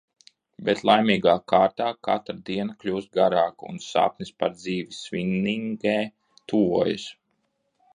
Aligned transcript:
Bet 0.69 0.79
laimīgā 0.89 1.35
kārtā 1.53 1.89
katra 2.07 2.35
diena 2.49 2.77
kļūst 2.85 3.13
garāka 3.19 3.71
un 3.75 3.79
sapnis 3.91 4.35
par 4.43 4.59
dzīvi 4.59 5.01
Svinningē 5.05 5.97
tuvojas. 6.53 7.11